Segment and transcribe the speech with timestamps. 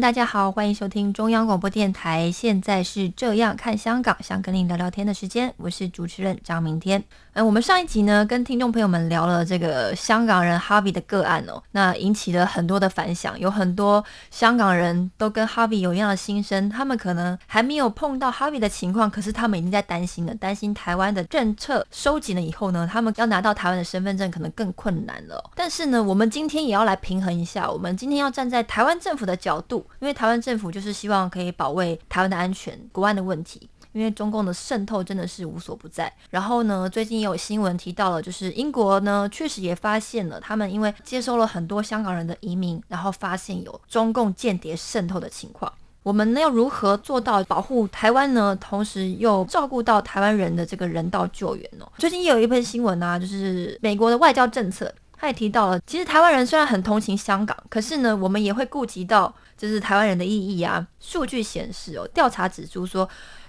[0.00, 2.30] 大家好，欢迎收听中央广播电台。
[2.32, 7.02] 现在是这样看香港，想跟您聊聊天的时间，我是主持人张明天。
[7.34, 25.50] 嗯，我们上一集呢，跟听众朋友们聊了这个香港人 Harvey 的个案哦，那引起了很多的反响，有很多香港人都跟 Harvey 有一样的心声，他们可能还没有碰到 Harvey 的情况，可是他们已经在担心了，担心台湾的政策收紧了以后呢，他们要拿到台湾的身份证可能更困难了。
[25.54, 33.68] 但是呢，我们今天也要来平衡一下，我们今天要站在台湾政府的角度，因为台湾政府就是希望可以保卫台湾的安全、国安的问题。
[33.92, 36.12] 因为中共的渗透真的是无所不在。
[36.30, 45.72] 然后呢，最近也有新闻提到了，就是英国呢确实也发现了，他们因为接收了很多香港人的移民，然后发现有中共间谍渗透的情况。
[46.02, 48.56] 我们呢要如何做到保护台湾呢？
[48.60, 51.86] 同时又照顾到台湾人的这个人道救援哦？
[51.96, 54.92] 最近也有一篇新闻啊，就是美国的外交政策，
[55.24, 60.86] 他也提到了，其实台湾人虽然很同情香港，可是呢，我们也会顾及到就是台湾人的意义啊。
[61.00, 63.08] 数据显示哦，调查指出说。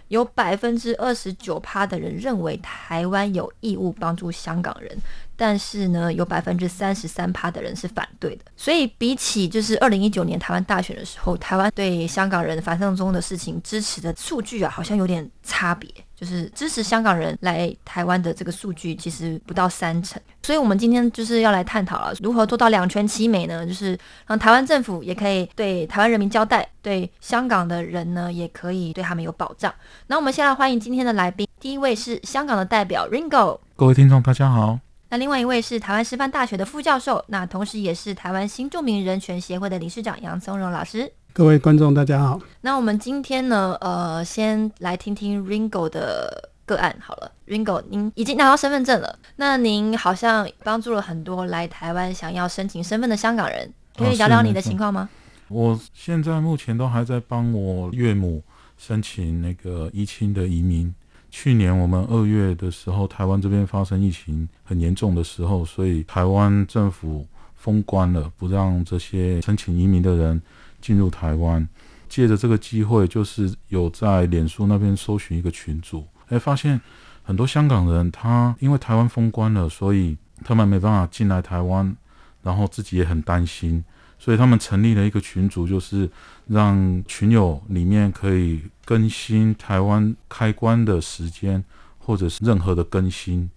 [0.10, 4.96] 有百分之二十九趴的人认为台湾有义务帮助香港人，
[5.36, 8.46] 但是呢，有百分之三十三趴的人是反对的。
[8.56, 15.90] 所以比起就是二零一九年台湾大选的时候，台湾对香港人反送中的事情支持的数据啊，好像有点差别。
[16.16, 20.22] 就是支持香港人来台湾的这个数据其实不到三成。
[20.44, 23.66] 所以我们今天就是要来探讨了，如何做到两全其美呢？
[23.66, 29.74] 就是让台湾政府也可以对台湾人民交代，对香港的人呢也可以对他们有保障。
[30.08, 34.80] 那我们先来欢迎今天的来宾，第一位是香港的代表 Ringo，各位听众大家好。
[35.10, 41.12] 那另外一位是台湾师范大学的副教授，那同时也是台湾新著名人权协会的理事长杨松荣老师。
[41.38, 42.40] 各位观众大家好。
[42.62, 47.30] 那我们今天呢，呃，先来听听 Ringo 的个案好了。
[47.46, 55.10] Ringo，您已经拿到身份证了，那您好像帮助了很多来台湾想要申请身份的香港人，可以聊聊你的情况吗？
[55.50, 58.42] 我现在目前都还在帮我岳母
[58.78, 60.96] 申请那个一亲的移民。
[61.30, 70.42] 去年我们二月的时候，台湾这边发生疫情很严重的时候，所以台湾政府封关了，不让这些申请移民的人
[70.86, 71.68] 进入台湾。
[72.08, 76.80] 借着这个机会，就是有在脸书那边搜寻一个群组，哎，发现
[77.24, 81.96] 很多香港人，他因为台湾封关了，所以他们没办法进来台湾，
[82.44, 83.84] 然后自己也很担心，
[84.20, 86.08] 所以他们成立了一个群组，就是
[86.48, 91.64] 让群友里面可以更新台湾开关的时间，
[91.98, 93.50] 或者是任何的更新。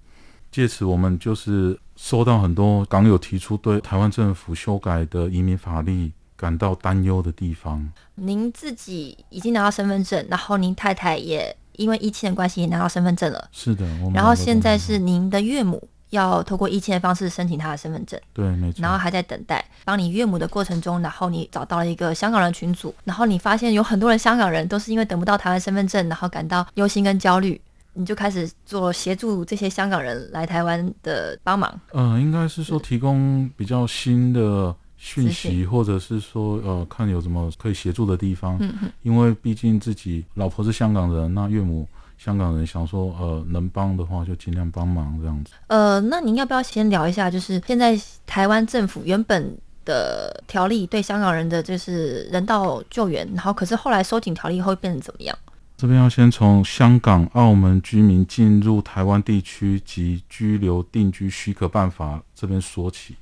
[0.50, 7.86] 借此，我们就是收到很多港友提出对台湾政府修改的移民法律感到担忧的地方。
[8.14, 13.48] 您自己已经拿到身份证，然后您太太也因为疫情的关系也拿到身份证了。
[13.52, 18.80] 是的，我然后现在是您的岳母要透过疫情的方式申请她的身份证，对，没错。
[18.80, 19.64] 然后还在等待。
[19.84, 27.60] 帮你岳母的过程中，然后你找到了一个香港人群组，然后你发现有很多人香港人都是因为等不到台湾身份证，然后感到忧心跟焦虑。
[27.94, 31.80] 你就开始做协助这些香港人来台湾的帮忙。
[31.90, 38.58] 呃，应该是说提供比较新的讯息，或者是说呃，看有什么可以协助的地方。
[38.60, 41.88] 嗯嗯，因为毕竟自己老婆是香港人，那岳母
[42.18, 45.52] 香港人，想说呃能帮的话就尽量帮忙这样子。
[45.68, 55.38] 呃，那您要不要先聊一下，就是现在台湾政府原本的条例对香港人的就是人道救援，然后可是后来收紧条例后会变成怎么样？
[55.76, 63.14] 这边要先从香港、澳门居民进入台湾地区及居留定居许可办法这边说起。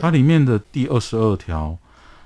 [0.00, 1.78] 它里面的第二十二条，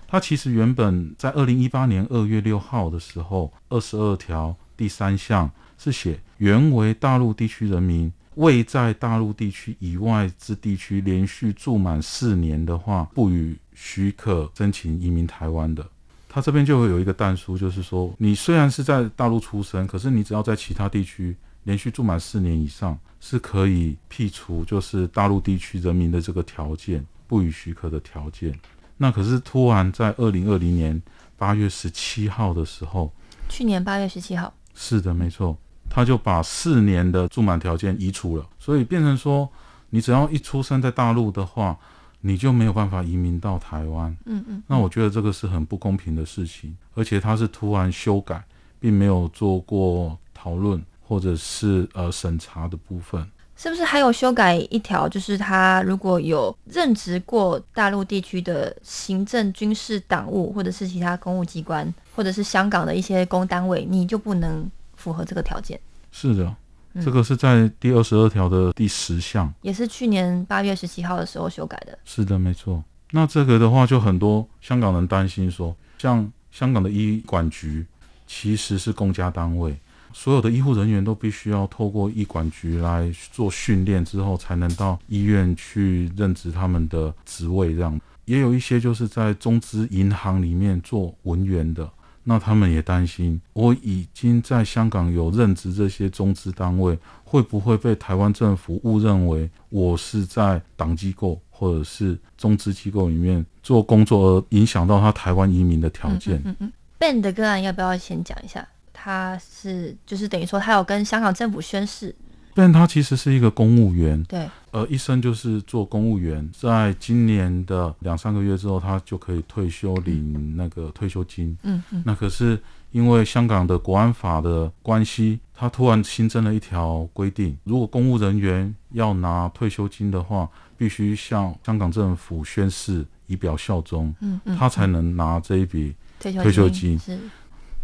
[0.06, 15.87] 它其实原本在二零一八年二月六号的时候，二十二条第三项是写原为大陆地区人民未在大陆地区以外之地区连续住满四年的话，不予许可申请移民台湾的。
[16.29, 28.58] 它这边就会有一个弹书，就是说，你虽然是在大陆出生，可是你只要在其他地区连续住满四年以上，是可以剔除就是大陆地区人民的这个条件，不予许可的条件。
[28.96, 31.00] 那可是突然在二零二零年
[31.37, 33.12] 八月十七号的时候，
[33.49, 35.56] 去年八月十七号，是的，没错，
[35.90, 39.49] 他就把四年的住满条件移除了，所以变成说，
[39.90, 41.78] 你只要一出生在大陆的话，
[42.23, 44.17] 你就没有办法移民到台湾。
[44.25, 48.43] 嗯嗯，那我觉得这个是很不公平的事情，而且他是突然修改，
[48.81, 53.26] 并没有做过讨论或者是呃审查的部分。
[53.56, 65.81] 是不是还有修改一条，就是他如果有任职过大陆地区的行政、军事、党务，或者是其他公务机关，或者是香港的一些公单位，你就不能符合这个条件？
[66.12, 66.55] 是的，
[67.03, 71.99] 这个是在第二十二条的第十项，也是去年八月十七号的时候修改的。
[72.05, 72.85] 是的，没错。
[73.12, 77.87] 那这个的话，就很多香港人担心说，像香港的医管局
[78.26, 79.75] 其实是公家单位。
[80.19, 87.75] 所有的医护人员都必须要透过医管局来做训练之后，才能到医院去任职他们的职位。
[87.75, 91.87] 这样也有一些就是在中资银行里面做文员的，
[92.25, 106.41] 那他们也担心，我已经在香港有任职这些中资单位，会不会被台湾政府误认为我是在党机构或者是中资机构里面做工作，而影响到他台湾移民的条件？
[106.43, 108.67] 嗯嗯，Ben 的个案要不要先讲一下？
[109.06, 112.12] 他是就是等于说，他有跟香港政府宣誓，
[112.55, 121.56] 但他其实是一个公务员，对，呃，一生就是做公务员，在今年的两三个月之后，他就可以退休领那个退休金。
[121.62, 122.03] 嗯嗯。
[122.05, 122.61] 那可是
[122.91, 136.99] 因为香港的国安法的关系，他突然新增了一条规定：如果公务人员要拿退休金的话，必须向香港政府宣誓，以表效忠，嗯嗯，他才能拿这一笔退休金。
[136.99, 137.17] 是。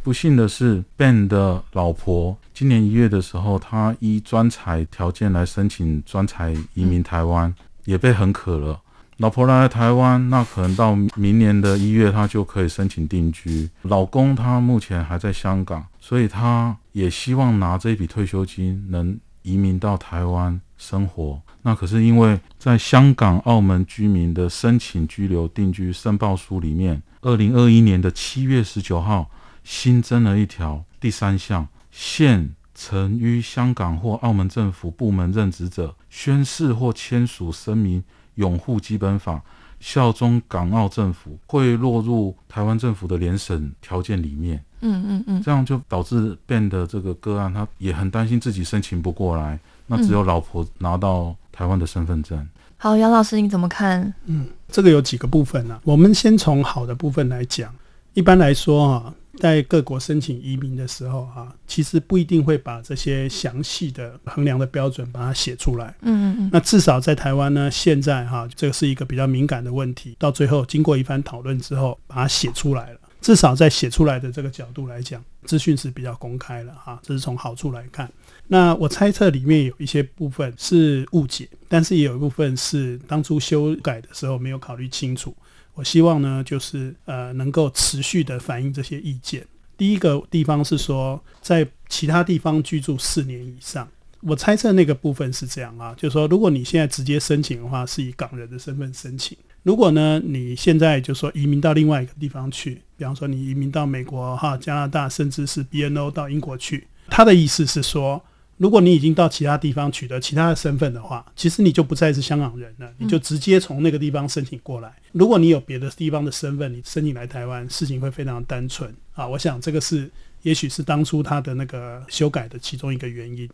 [0.02, 7.54] 不幸的是，Ben 的老婆今年一月的时候，她依专才条件来申请专才移民台湾，
[7.84, 8.81] 也被很可了。
[9.19, 13.70] 老婆来台湾，那可能到明年的一月，她就可以申请定居。
[13.82, 21.40] 老公他目前还在香港，所以他也希望拿这笔退休金能移民到台湾生活。
[21.62, 29.31] 那可是因为在香港、澳门居民的申请居留定居申报书里面，二零二一年的七月十九号。
[29.64, 38.02] 新增了一条第三项，现曾于香港或澳门政府部门任职者，宣誓或签署声明
[38.36, 39.42] 拥护基本法、
[39.78, 44.64] 效忠港澳政府，会落入台湾政府的联审条件里面。
[44.80, 52.48] 嗯嗯嗯，这样就导致变的这个个案，他也很担心自己申请不过来，那只有老婆拿到台湾的身份证。
[52.78, 54.12] 好，杨老师你怎么看？
[54.24, 55.78] 嗯，这个有几个部分呢？
[55.84, 57.72] 我们先从好的部分来讲。
[58.14, 59.14] 一般来说啊。
[59.38, 65.94] 在各国申请移民的时候，哈，其实不一定会把这些详细的衡量的标准把它写出来。
[66.02, 66.50] 嗯嗯嗯。
[66.52, 70.14] 那至少在台湾呢，现在哈，这个是一个比较敏感的问题。
[70.19, 72.99] 到最后经过一番讨论之后，把它写出来了。
[73.20, 76.99] 至少在写出来的这个角度来讲，资讯是比较公开了哈。
[77.05, 78.11] 这是从好处来看。
[78.49, 85.34] 那我猜测里面有一些部分是误解，但是也有一部分是当初修改的时候没有考虑清楚。
[85.74, 89.46] 我希望呢，就是呃，能够持续的反映这些意见。
[89.76, 93.88] 第一个地方是说，在其他地方居住四年以上，
[94.20, 108.22] 我猜测那个部分是这样啊，就是说，如果你现在直接申请的话，是以港人的身份申请；如果呢，你现在就说移民到另外一个地方去，比方说你移民到美国、哈加拿大，甚至是 BNO 到英国去，他的意思是说。
[108.62, 114.94] 如果你已经到其他地方取得其他的身份的话，其实你就不再是香港人了，你就直接从那个地方申请过来。
[115.10, 119.26] 如果你有别的地方的身份，你申请来台湾，事情会非常单纯啊。
[119.26, 120.08] 我想这个是，
[120.42, 123.50] 也许是当初他的那个修改的其中一个原因。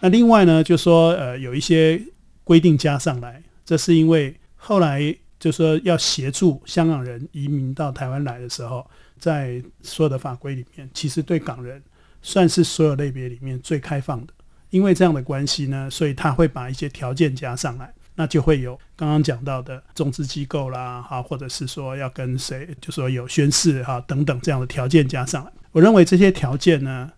[0.00, 2.02] 那另外呢，就说呃有一些
[2.42, 8.88] 规定加上来，这是因为后来就说要协助香港人移民到台湾来的时候，
[9.18, 11.82] 在所有的法规里面，其实对港人
[12.22, 14.32] 算是所有类别里面最开放的。
[14.70, 25.50] 因为这样的关系呢，所以他会把一些条件加上来，那就会有刚刚讲到的中资机构啦，哈，或者是说要跟谁，就说有宣誓哈等等这样的条件加上来。
[25.72, 27.10] 我认为这些条件呢，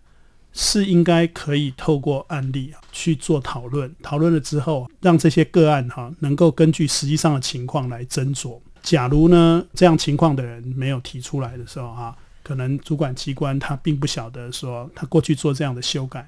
[0.53, 8.59] 是应该可以透过案例啊去做讨论，讨论了之后，让这些个案哈能够根据实际上的情况来斟酌。
[8.81, 16.27] 假如呢这样情况的人没有提出来的时候哈，可能主管机关他并不晓得说他过去做这样的修改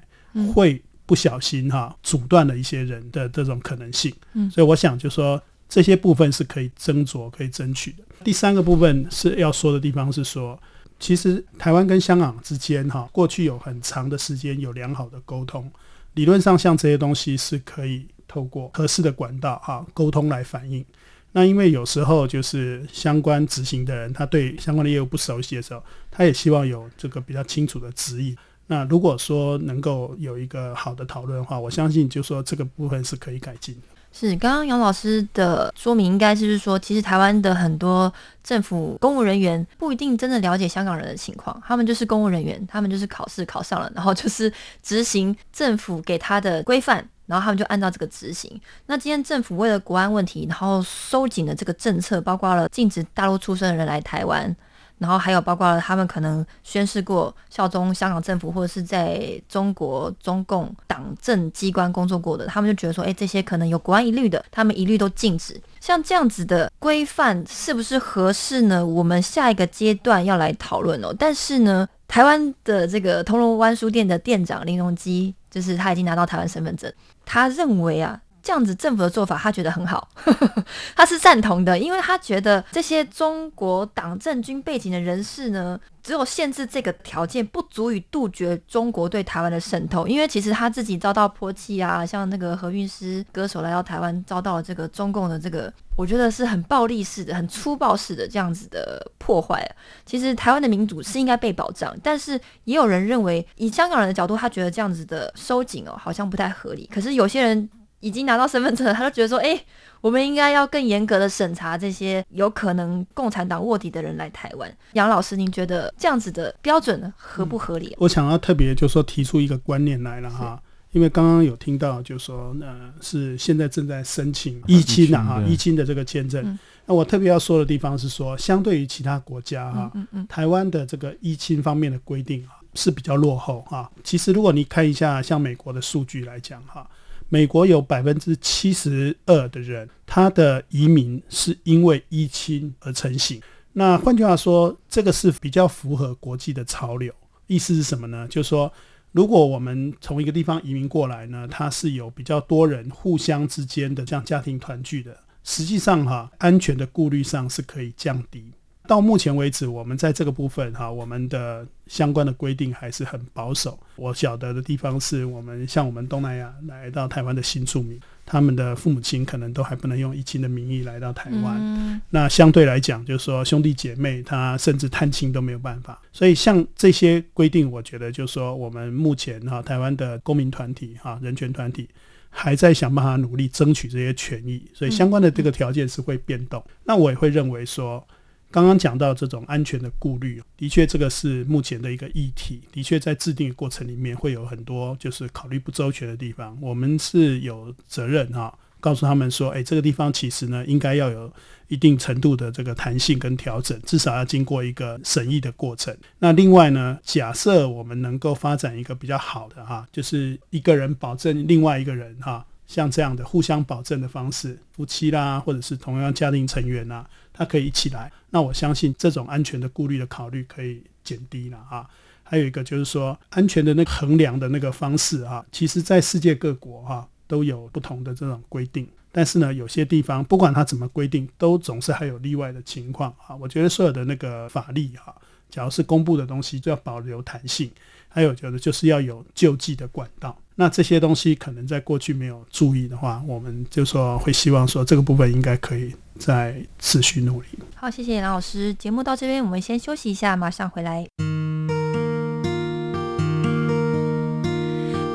[0.54, 0.82] 会。
[1.06, 4.14] 不小心哈，阻断了一些人的这种可能性。
[4.32, 8.04] 嗯，所以我想就说这些部分是可以斟酌、可以争取的。
[8.24, 10.58] 第三个部分是要说的地方是说，
[10.98, 15.70] 其实台湾跟香港之间哈，过去有很长的时间有良好的沟通，
[16.14, 20.84] 理论上像这些东西是可以透过合适的管道哈沟通来反映。
[21.32, 28.36] 那因为有时候就是相关执行的人，他对相关的业务不熟悉的时候，他也希望有这个比较清楚的指引。
[28.66, 33.82] 那如果说能够有一个好的讨论的话，我相信就说这个部分是可以改进的。
[34.10, 38.12] 是，刚刚杨老师的说明应该就是说，其实台湾的很多
[38.44, 44.52] 政府公务人员不一定真的了解香港人的情况，他们就是公务人员，他们就是考试考上了，然后就是
[44.84, 48.48] 执行政府给他的规范，然后他们就按照这个执行。
[48.86, 54.56] 那今天政府为了国安问题，然后收紧了这个政策，包括了禁止大陆出生的人来台湾。
[55.04, 65.60] 然后还有包括他们可能宣誓过效忠香港政府，或者是在中国中共党政机关工作过的，他们就觉得说，哎，这些可能有国安疑虑的，他们一律都禁止。
[65.78, 68.86] 像这样子的规范是不是合适呢？
[68.86, 71.14] 我们下一个阶段要来讨论哦。
[71.18, 76.90] 但是呢，台湾的这个铜锣湾书店的店长林荣基，就是他已经拿到台湾身份证，
[77.26, 78.18] 他认为啊。
[78.44, 80.06] 这样子政府的做法，他觉得很好，
[80.94, 90.06] 他是赞同的，因为他觉得这些中国党政军背景的人士呢，只有限制这个条件，不足以杜绝中国对台湾的渗透。
[90.06, 99.66] 因为其实他自己遭到泼弃啊，像那个何韵诗歌手来到台湾，遭到这个中共的这个， 我觉得是很暴力式的、很粗暴式的这样子的破坏。
[100.04, 106.86] 其实台湾的民主是应该被保障，但是也有人认为，以香港人的角度，他觉得这样子的收紧哦，好像不太合理。
[106.92, 107.70] 可是有些人。
[108.04, 109.58] 已经拿到身份证了，他就觉得说：“哎，
[110.02, 117.96] 我们应该要更严格的审查这些有可能共产党卧底的人来台湾。”杨老师，您觉得这样子的标准合不合理？
[117.98, 126.58] 我想要特别就说提出一个观念来了哈，因为刚刚有听到就说，呃，是现在正在申请一亲呐哈，一亲的这个签证。
[126.84, 129.90] 那我特别要说的地方是说，相对于其他国家哈，
[130.28, 133.90] 台湾的这个一亲方面的规定啊是比较落后哈。
[134.02, 136.86] 其实如果你看一下像美国的数据来讲哈。
[137.34, 143.42] 美国有百分之七十二的人，他的移民是因为依亲而成型。
[143.72, 147.12] 那换句话说，这个是比较符合国际的潮流。
[147.48, 148.28] 意思是什么呢？
[148.28, 148.72] 就是说，
[149.10, 158.52] 如果我们从一个地方移民过来呢，它是有比较多人互相之间的这样家庭团聚的，实际上哈，安全的顾虑上是可以降低。
[158.86, 163.78] 到目前为止，我们在这个部分哈，我们的相关的规定还是很保守。
[163.96, 172.02] 我晓得的地方是我们像我们东南亚来到台湾的新住民，他们的父母亲可能都还不能用一亲的名义来到台湾。
[172.10, 175.98] 那相对来讲，就是说兄弟姐妹，他甚至探亲都没有办法。
[176.12, 181.88] 所以像这些规定，我觉得就是说我们目前哈台湾的公民团体哈人权团体
[182.28, 184.62] 还在想办法努力争取这些权益。
[184.74, 186.62] 所以相关的这个条件是会变动。
[186.84, 188.06] 那我也会认为说。
[188.54, 192.62] 刚刚讲到这种安全的顾虑，的确这个是目前的一个议题。
[192.70, 196.56] 的确在制定的过程里面会有很多就是考虑不周全的地方。
[196.60, 201.32] 我们是有责任哈，告诉他们说，哎，这个地方其实呢应该要有
[201.66, 205.92] 一定程度的这个弹性跟调整，至少要经过一个审议的过程。
[206.20, 217.06] 那另外呢，假设我们能够发展一个比较好的哈，就是一个人保证另外一个人哈，像这样的互相保证的方式，夫妻啦，或者是同样家庭成员呐。
[217.36, 221.84] 他可以一起来，那我相信这种安全的顾虑的考虑可以减低了啊。
[222.22, 228.88] 还有一个就是说，安全的那个衡量的那个方式啊，其实在世界各国哈都有不同的这种规定。
[229.10, 233.34] 但是呢，有些地方不管它怎么规定，都总是还有例外的情况啊。
[233.34, 235.14] 我觉得所有的那个法律哈，
[235.50, 237.70] 假如是公布的东西，就要保留弹性。
[238.08, 240.36] 还有觉得就是要有救济的管道。
[240.56, 247.48] 那这些东西可能在过去没有注意的话，我们就说会希望说这个部分应该可以再持续努力。
[247.74, 248.72] 好，谢谢杨老师。
[248.74, 251.06] 节目到这边，我们先休息一下，马上回来。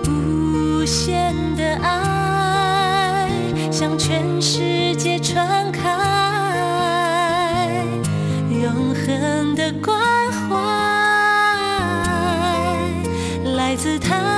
[0.10, 3.30] 无限的爱
[3.72, 5.88] 向全世界传开，
[8.62, 9.98] 永恒的关
[10.32, 10.58] 怀
[13.56, 14.29] 来自他。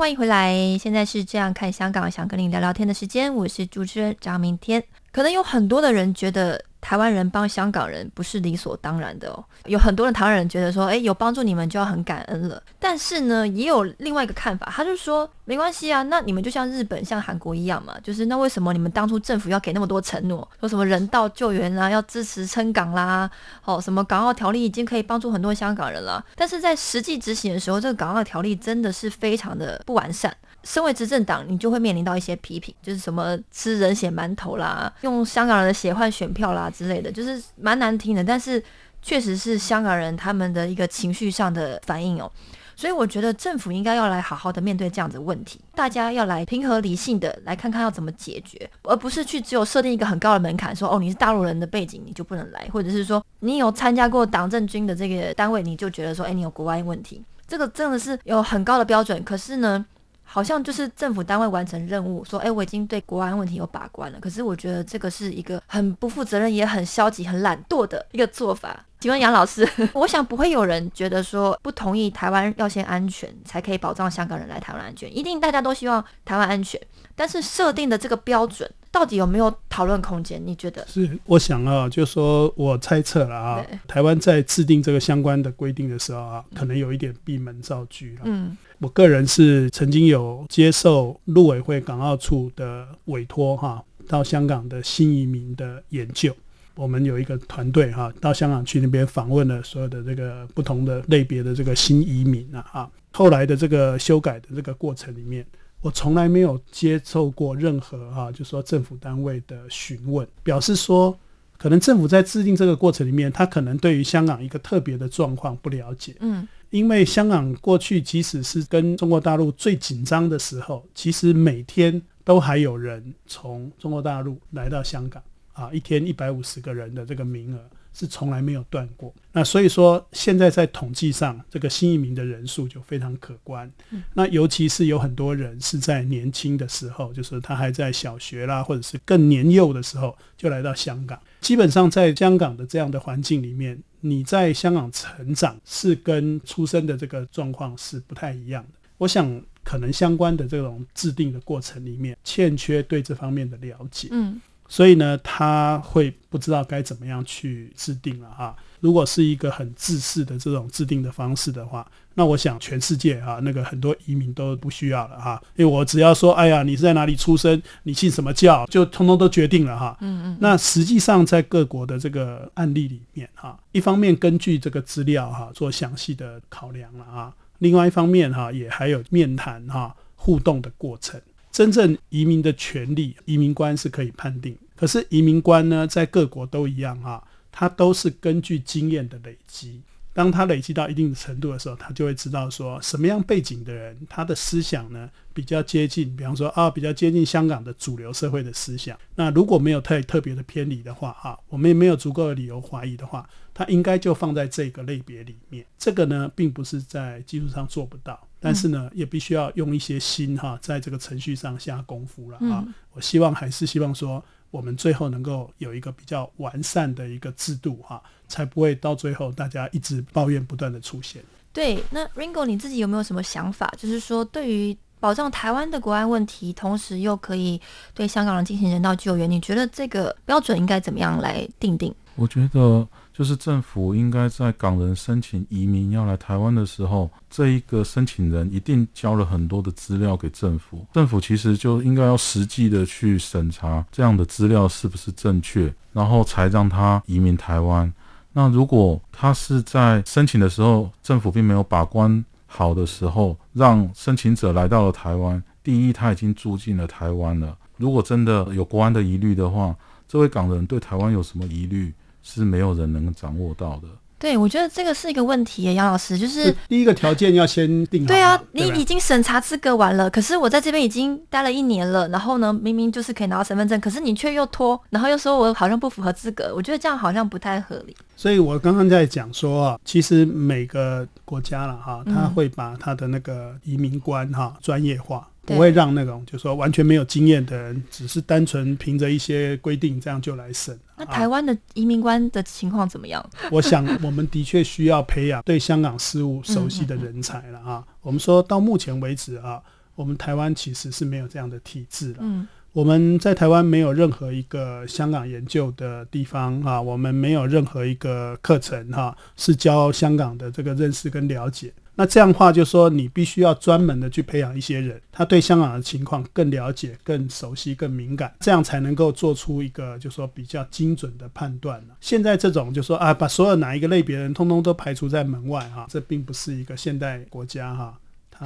[0.00, 4.82] 欢迎回来，现在是这样看香港，想跟你聊聊天的时间，我是主持人张明天。
[5.12, 6.64] 可能有很多的人觉得。
[6.80, 12.62] 台湾人帮香港人不是理所当然的哦，有很多的台湾人觉得说，哎，有帮助你们就要很感恩了。
[12.78, 23.30] 但是呢，也有另外一个看法，他就说，没关系啊，那你们就像日本、像韩国一样嘛，就是那为什么你们当初政府要给那么多承诺，说什么人道救援啊，要支持撑港啦，
[23.64, 30.34] 哦，什么港澳条例已经可以帮助很多香港人了，但是在实际执行的时候，这个港澳条例真的是非常的不完善。
[30.62, 38.22] 身为执政党，你就会面临到一些批评，就是什么吃人血馒头啦，用香港人的血换选票啦之类的，就是蛮难听的。
[38.22, 38.62] 但是
[39.00, 42.30] 确实是香港人他们的一个情绪上的反应哦。
[42.76, 59.84] 所以我觉得政府应该要来好好的面对这样子的问题，大家要来平和理性的来看看要怎么解决，而不是去只有设定一个很高的门槛，说哦你是大陆人的背景你就不能来，或者是说你有参加过党政军的这个单位你就觉得说哎你有国外问题，这个真的是有很高的标准，可是呢。
[60.32, 64.20] 好像就是政府单位完成任务，说，哎，我已经对国安问题有把关了。
[64.20, 68.86] 可是我觉得这个是一个很不负责任、也很消极、很懒惰的一个做法。
[69.00, 75.14] 请问杨老师，我想不会有人觉得说不同意台湾要先安全，才可以保障香港人来台湾安全。
[75.16, 76.80] 一定大家都希望台湾安全，
[77.16, 80.40] 但是设定的这个标准到底有没有讨论空间？
[80.44, 80.84] 你觉得？
[80.86, 88.22] 是，我想啊，就说我猜测了啊，台湾在制定这个相关的规定的时候啊，可能有一点闭门造车了。
[88.24, 88.56] 嗯。
[88.80, 96.34] 我个人是曾经有接受陆委会港澳处的委托，哈，到香港的新移民的研究。
[96.74, 102.90] 我们有一个团队，哈，到香港去那边访问了所有的这个不同的类别的这个新移民啊，哈。
[103.12, 105.44] 后来的这个修改的这个过程里面，
[105.82, 111.18] 我从来没有接受过任何哈，就说政府单位的询问，表示说，
[111.56, 116.46] 可能政府在制定这个过程里面，他可能对于香港一个特别的状况不了解，嗯。
[116.70, 125.20] 因为香港过去即使是跟中国大陆最紧张的时候，其实每天都还有人从中国大陆来到香港
[125.52, 127.58] 啊，一天一百五十个人的这个名额
[127.92, 129.14] 是从来没有断过。
[129.32, 133.70] 那所以说，现在在统计上，这个新移民的人数就非常可观。
[134.14, 141.18] 那尤其是有很多人是在年轻的时候，就是他还在小学啦，或者是更年幼的时候就来到香港。
[141.40, 143.80] 基本上在香港的这样的环境里面。
[144.02, 148.78] 你在香港成长是跟出生的这个状况是不太一样的。
[148.96, 158.56] 我想可能相关的这种制定的过程里面欠缺对这方面的了解，嗯，所以呢他会不知道该怎么样去制定了哈。
[158.80, 161.86] 如果是一个很自私的这种制定的方式的话。
[162.14, 169.96] 那我想，全世界哈，那个很多移民都不需要了哈，因为我只要说，哎呀，你是在哪里出生，你信什么教，就通通都决定了哈。
[170.00, 170.38] 嗯嗯。
[170.40, 181.18] 那实际上，在各国的这个案例里面哈，一方面根据这个资料哈做详细的考量了啊，另外一方面哈也还有面谈哈互动的过程。
[181.52, 189.80] 真正移民的权利，移民官是可以判定，可是移民官呢，在各国都一样哈，他都是根据经验的累积。
[190.12, 198.98] 当他累积到一定的程度的时候，他就会知道说什么样背景的人，他的思想呢比较接近，比方说啊，比较接近香港的主流社会的思想。
[199.14, 205.64] 那如果没有太特别的偏离的话，哈，我们也没有足够的理由怀疑的话，他应该就放在这个类别里面。
[205.78, 212.64] 这个呢，并不是在技术上做不到，但是呢，也必须要用一些心哈，在这个程序上下功夫了啊。
[212.92, 214.24] 我希望还是希望说。
[214.52, 221.22] 我们最后能够有一个比较完善的一个制度哈，才不会到最后大家一直抱怨不断的出现。
[221.52, 223.72] 对，那 Ringo 你自己有没有什么想法？
[223.78, 227.60] 就是说，对于保障台湾的国安问题，同时又可以
[227.94, 231.94] 对香港人进行人道救援，你觉得这个标准应该怎么样来定定？
[232.16, 232.88] 我觉得。
[233.20, 240.86] 就是政府应该在港人申请移民要来台湾的时候，这一个申请人一定交了很多的资料给政府。
[240.94, 247.92] 政府其实就应该要实际的去审查这样的资料是不是正确，然后才让他移民台湾。
[248.32, 257.54] 那如果他是在申请的时候，政府并没有把关好的时候，让申请者来到了台湾，第一他已经住进了台湾了。
[257.76, 259.76] 如果真的有国安的疑虑的话，
[260.08, 261.92] 这位港人对台湾有什么疑虑？
[262.22, 263.88] 是没有人能掌握到的。
[264.18, 268.08] 对，我觉得这个是一个问题，杨老师，就是第一个条件要先定好。
[268.08, 277.96] 对啊，你已经审查资格完了，可是我在这边已经待了一年了，然后呢，明明就是可以拿到身份证，可是你却又拖，然后又说我好像不符合资格，我觉得这样好像不太合理。
[278.14, 285.26] 所以我刚刚在讲说啊，其实每个国家了哈，他会把他的那个移民官哈专业化。
[285.46, 290.78] 不会让那种就说完全没有经验的人，只是单纯凭着一些规定这样就来审。
[290.96, 293.24] 那台湾的移民官的情况怎么样？
[293.50, 297.84] 我想我们的确需要培养对香港事务熟悉的人才了啊。
[298.02, 299.60] 我们说到目前为止啊，
[299.94, 302.18] 我们台湾其实是没有这样的体制了。
[302.20, 311.72] 嗯，我们在台湾没有任何一个香港研究的地方啊，我们没有任何一个课程哈，是教香港的这个认识跟了解。
[312.00, 327.98] 那这样的话，就说你必须要专门的去培养一些人，他对香港的情况更了解、更熟悉、更敏感，这样才能够做出一个就说比较精准的判断现在这种就说啊，把所有哪一个类别人通通都排除在门外哈，这并不是一个现代国家哈。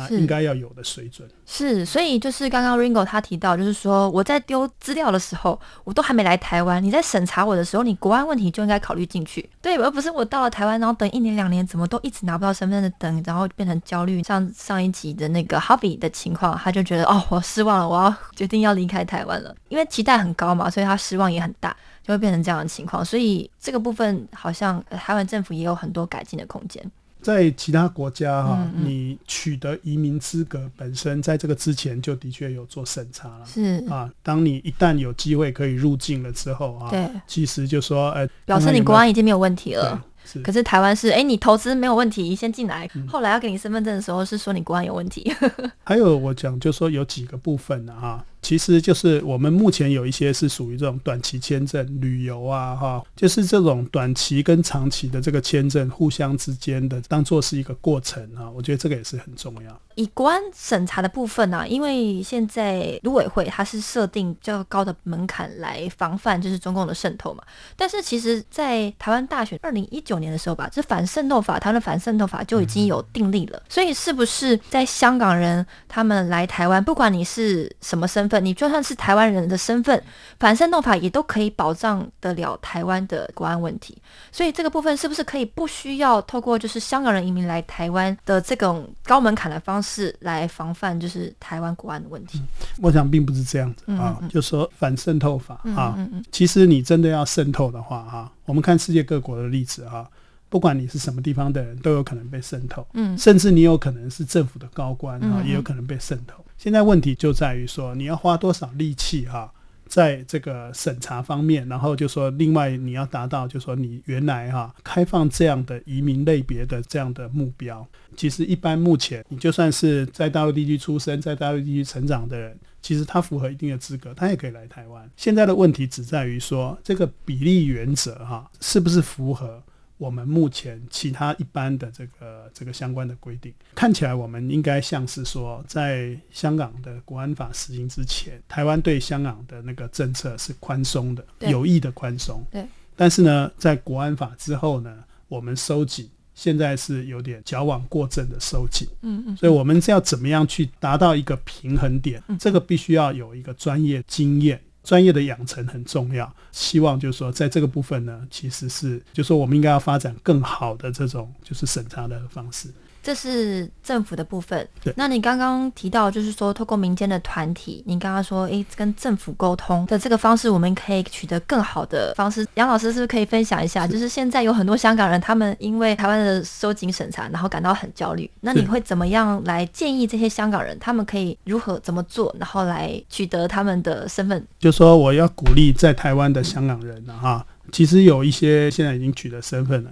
[0.08, 1.28] 是应该要有的水准。
[1.46, 14.22] 是，所以就是刚刚 Ringo 他提到，就是说我在丢资料的时候，我都还没来台湾，你在审查我的时候，你国安问题就应该考虑进去，对，而不是我到了台湾，然后等一年两年，怎么都一直拿不到身份的等，然后变成焦虑。
[14.22, 23.04] 像上一集的那个 Hobby 的情况，他就觉得哦，我失望了，我要决定要离开台湾了，因为期待很高嘛，所以他失望也很大，就会变成这样的情况。
[23.04, 26.82] 所以这个部分好像呃台湾政府也有很多改进的空间。
[27.24, 33.46] 在其他国家哈、嗯嗯你取得移民资格本身，在这个之前就的确有做审查了。
[33.46, 40.04] 是啊，当你一旦有机会可以入境了之后啊，对，其实就说呃，表示你国安已经没有问题了。
[40.26, 42.88] 是可是台湾是，哎，你投资没有问题，先进来。
[42.94, 45.30] 嗯后来要给你身份证的时候，是说你国安有问题。
[45.84, 59.80] 还有我讲就说有几个部分呢哈，其实就是我们目前有一些是属于这种短期签证、旅游啊哈，就是这种短期跟长期的这个签证互相之间的当做是一个过程啊，我觉得这个也是很重要。
[59.94, 67.42] 以国安审查的部分呢、因为现在陆委会它是设定较高的门槛来防范就是中共的渗透嘛，
[67.76, 80.02] 但是其实，在台湾大选二零一九年的时候吧，这反渗透法，台湾的反渗透法就已经有订立了，所以是不是在香港人他们来台湾，不管你是什么身份，你就算是台湾人的身份，
[80.38, 83.96] 反渗透法也都可以保障得了台湾的国安问题。
[84.32, 92.40] 所以这个部分是不是可以不需要透过就是香港人移民来台湾的这种高门槛的方式来防范就是台湾国安的问题？
[92.80, 95.98] 我想并不是这样子嗯啊，嗯就说反渗透法嗯啊，
[96.30, 100.06] 其实你真的要渗透的话啊，我们看世界各国的例子啊，
[100.48, 102.86] 不管你是什么地方的人，都有可能被渗透。
[102.94, 106.43] 嗯甚至你有可能是政府的高官哈，嗯嗯也有可能被渗透。
[106.56, 109.52] 现在问题就在于说，你要花多少力气哈，
[109.86, 117.86] 在这个审查方面，然后就说另外你要达到，就说你原来哈开放这样的移民类别的这样的目标。
[118.16, 125.10] 其实一般目前你就算是在大陆地区出生，在大陆地区成长的人，其实他符合一定的资格，他也可以来台湾。
[125.16, 129.62] 现在的问题只在于说这个比例原则哈是不是符合。
[129.96, 142.44] 我们目前其他一般的这个这个相关的规定，看起来我们应该像是说，在香港的国安法实行之前，台湾对香港的那个政策是宽松的，有意的宽松。
[142.50, 142.66] 对。
[142.96, 148.86] 但是呢，在国安法之后呢，我们收紧，现在是有点矫枉过正的收紧。
[149.02, 152.22] 嗯嗯，所以我们是要怎么样去达到一个平衡点？
[152.28, 154.60] 嗯这个必须要有一个专业经验。
[154.84, 162.68] 专业的养成很重要，希望就是说，在这个部分呢，其实是就是说，我们应该要发展更好的这种就是审查的方式。
[163.04, 164.92] 这是政府的部分对。
[164.96, 172.46] 那你刚刚提到，就是说透过民间的团体，你刚刚说，诶，跟政府沟通的这个方式，我们可以取得更好的方式。
[172.54, 173.86] 杨老师是不是可以分享一下？
[173.86, 178.28] 就是现在有很多香港人，他们因为台湾的收紧审查，然后感到很焦虑。
[178.40, 184.42] 那你会怎么样来建议这些香港人，他们可以如何怎么做，然后来取得他们的身份？
[184.58, 189.90] 就说我要鼓励在台湾的香港人啊，哈，其实有一些现在已经取得身份了。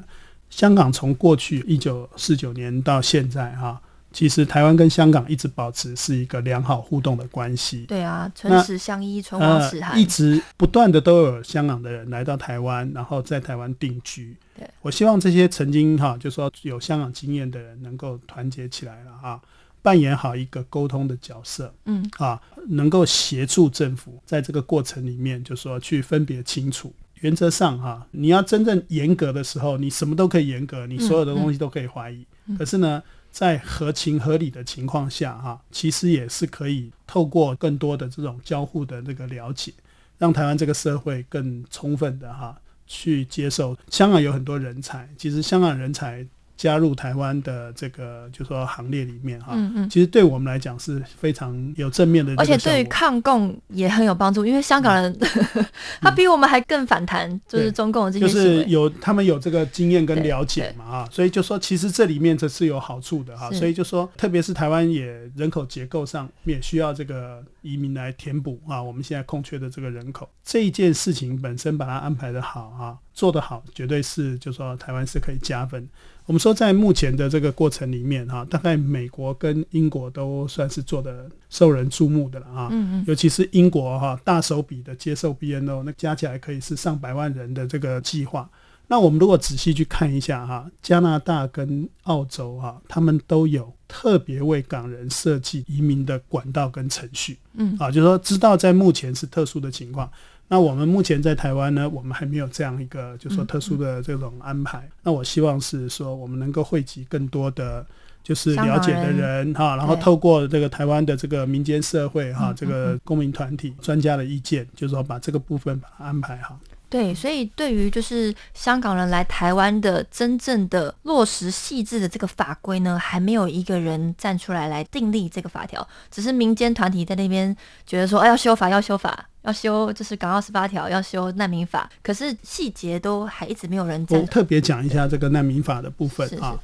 [0.52, 3.80] 香港从过去一九四九年到现在哈，
[4.12, 7.86] 其实台湾跟香港一直保持是一个良好互动的关系。
[7.86, 9.92] 对啊，唇齿相依，唇亡齿寒。
[9.94, 14.36] 呃，一直不断的都有香港的人来到台湾，然后在台湾定居。
[14.54, 19.40] 对我希望这些曾经哈，就说有香港经验的人能够团结起来了哈，
[19.80, 22.38] 扮演好一个沟通的角色嗯啊，
[22.68, 26.92] 能够协助政府在这个过程里面，就说去分别清楚。
[27.22, 32.24] 原则上哈，你要真正严格的时候，你什么都可以严格，你所有的东西都可以怀疑。
[32.46, 39.72] 嗯可是呢，在合情合理的情况下哈，其实也是可以透过更多的这种交互的这个了解，
[40.18, 43.76] 让台湾这个社会更充分的哈去接受。
[43.88, 46.26] 香港有很多人才，其实香港人才
[46.62, 49.90] 加入台湾的这个就说行列里面哈，嗯嗯。
[49.90, 52.84] 其实对我们来讲是非常有正面的而且对于。
[52.92, 55.18] 抗共也很有帮助，因为香港人、
[56.00, 58.28] 他比我们还更反弹，就是中共的这些就。
[58.28, 75.88] 是有他们有这个经验跟了解嘛啊，所以就说其实这里面这是有好处的哈，所以就说特别是台湾也人口结构上也需要这个移民来填补啊，我们现在空缺的这个人口这一件事情本身把它安排的好啊，做得好，绝对是就说台湾是可以加分。
[76.26, 82.68] 我们说在目前的这个过程里面哈，大概美国跟英国都算是做的受人注目的了啊。
[82.70, 88.48] 嗯嗯，尤其是英国哈，大手笔的接受 BNO，那加起来可以是上百万人的这个计划。
[88.88, 97.38] 那我们如果仔细去看一下哈，加拿大跟澳洲哈，他们都有特别为港人设计移民的管道跟程序。
[97.54, 100.10] 嗯啊，就是说知道在目前是特殊的情况。
[100.52, 104.86] 那我们目前在台湾呢，我们还没有这样一个，就说特殊的这种安排。
[105.02, 107.86] 那我希望是说，我们能够汇集更多的
[108.22, 116.60] 就是了解的人哈，然后透过这个台湾的这个民间社会哈，这个公民团体专家的意见，就是说把这个部分把它安排好。
[116.90, 134.04] 对，所以对于就是香港人来台湾的真正的落实细致的这个法规呢，还没有一个人站出来来订立这个法条，只是民间团体在那边觉得说，哎，要修法，要修法，要修，就是港澳十八条，要修难民法，可是细节都还一直没有人。
[134.10, 136.58] 我特别讲一下这个难民法的部分啊，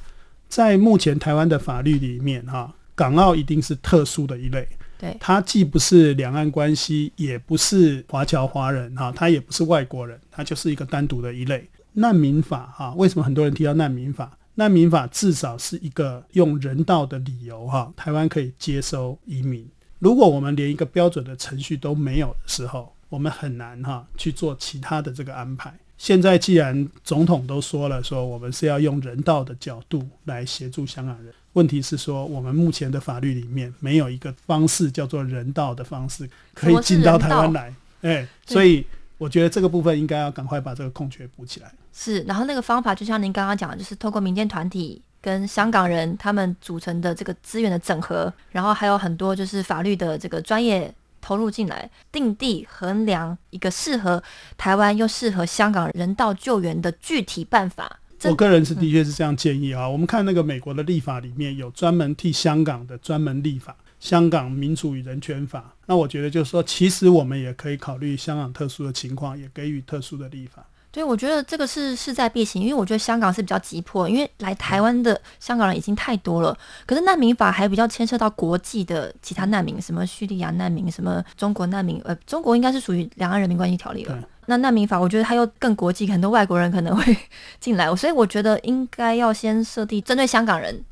[0.47, 4.67] 在目前台湾的法律里面哈，港澳一定是特殊的一类。
[4.97, 12.93] 对，他既不是两岸关系，也不是华侨华人哈，他也不是外国人，他就是一个单独的一类难民法哈。
[12.97, 14.37] 为什么很多人提到难民法？
[14.55, 19.65] 难民法至少是一个用人道的理由哈，台湾可以接收移民。
[19.99, 25.73] 如果我们连一个标准的程序都没有的时候，我们很难哈去做其他的这个安排。
[25.97, 31.33] 现在既然总统都说了，说我们是要用人道的角度来协助香港人。
[31.53, 38.85] 问题是说，我们目前的法律里面没有一个方式叫做人道的方式可以进到台湾来，哎，所以
[39.17, 41.69] 我觉得这个部分应该要赶快把这个空缺补起来。
[41.91, 54.23] 是，然后那个方法就像您刚刚讲的，就是透过民间团体跟香港人他们组成的这个资源的整合，然后还有很多就是法律的这个专业投入进来，定地衡量一个适合
[54.57, 57.99] 台湾又适合香港人道救援的具体办法。
[58.25, 59.87] 我个人是的确是这样建议啊。
[59.87, 65.59] 我们看那个美国的立法里面有专门替香港的专门立法《香港民主与人权法》。
[65.85, 70.65] 那我觉得就是说，其实我们也可以考虑香港特殊的情况，也给予特殊的立法。
[70.91, 76.57] 对，我觉得这个是势在必行，因为我觉得香港是比较急迫，因为来台湾的香港人已经太多了。
[76.85, 84.17] 可是难民法还比较牵涉到国际的其他难民，什么叙利亚难民，什么中国难民，呃，中国应该是属于两岸人民关系条例了。
[84.47, 87.15] 那难民法，我觉得它又更国际，很多外国人可能会
[87.61, 90.83] 进来，所以我觉得应该要先设定针对香港人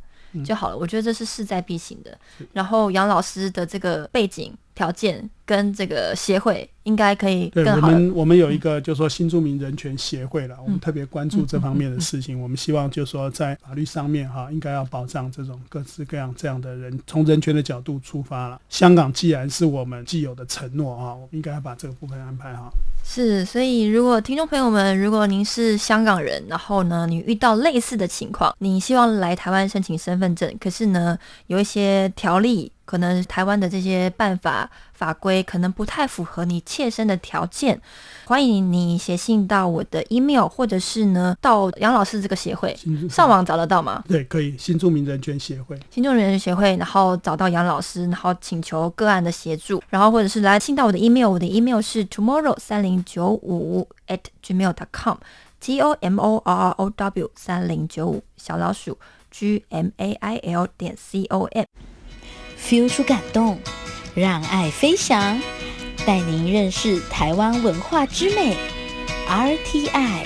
[0.46, 0.78] 就好了。
[0.78, 2.16] 我觉得这是势在必行的。
[2.54, 6.70] 然后杨老师的这个背景条件跟这个协会。
[6.84, 12.42] 应该可以对我们，我们有一个就是说新住民人权协会了，我们特别关注这方面的事情。
[12.42, 18.58] 我们希望就是说在法律上面哈，应该要保障这种各式各样这样的人，从人权的角度出发了。
[18.70, 22.72] 香港既然是我们既有的承诺啊，我们应该要把这个部分安排好。
[23.04, 32.72] 是，所以如果听众朋友们，如果您是香港人，然后呢，你遇到类似的情况，你希望来台湾申请身份证，可是呢，有一些条例。
[32.88, 37.80] 可能台湾的这些办法法规可能不太符合你切身的条件，
[38.26, 42.76] 欢迎你写信到我的 email，或者是呢到杨老师这个协会。
[43.08, 44.04] 上网找得到吗？
[44.08, 56.90] 对，可以新住民人权协会，新住民人权协会，然后找到杨老师，然后请求个案的协助，然后或者是来信到我的 email，我的 email 是 tomorrow 三零九五 at gmail dot com，t o m o r r o
[56.90, 58.98] w 三零九五小老鼠
[59.30, 61.66] g m a i l 点 c o m。
[62.60, 63.60] feel 出感动，
[64.20, 65.40] 让爱飞翔，
[66.04, 68.58] 带您认识台湾文化之美。
[69.30, 70.26] RTI，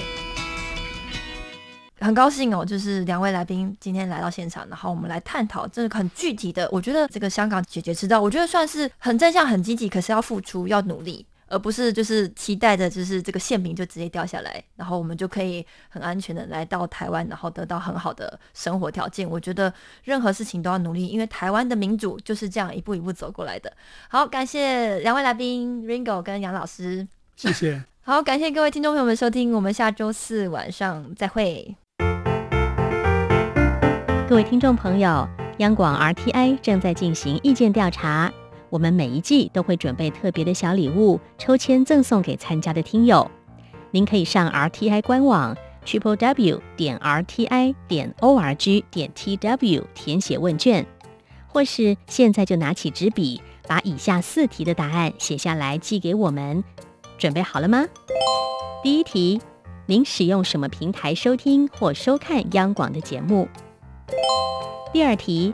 [2.00, 6.70] 很高兴哦，就是两位来宾今天来到现场，然后我们来探讨这个很具体的。
[6.72, 11.26] 我觉得这个香港姐姐知道，我觉得算是很正向、很积极，可是要付出、要努力。
[11.52, 19.30] 而不是就是期待着就是这个馅饼就直接掉下来，然后我们就可以很安全的来到台湾，然后得到很好的生活条件。
[19.30, 19.72] 我觉得
[20.06, 23.72] 任何事情都要努力，因为台湾的民主就是这样一步一步走过来的。
[24.10, 27.84] 好，感谢两位来宾 Ringo 跟杨老师，谢谢。
[28.04, 31.76] 好，感谢各位听众朋友们收听，我们下周四晚上再会。
[34.28, 38.32] 各位听众朋友，央广 RTI 正在进行意见调查。
[38.72, 43.30] 我们每一季都会准备特别的小礼物，抽签赠送给参加的听友。
[43.92, 45.56] 您可以上 RTI 官网
[45.86, 50.86] triple w 点 RTI 点 org 点 tw 填写问卷，
[51.48, 56.64] 或是现在就拿起纸笔，把以下四题的答案写下来寄给我们。
[57.18, 57.86] 准备好了吗？
[58.82, 59.42] 第一题：
[59.86, 63.50] 您使用什么平台收听或收看央广的节目？
[64.94, 65.54] 第二题。